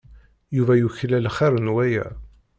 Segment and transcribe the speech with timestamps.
[0.57, 2.05] Yuba yuklal xir n waya.